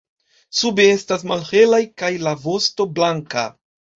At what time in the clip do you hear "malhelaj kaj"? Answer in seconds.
1.33-2.11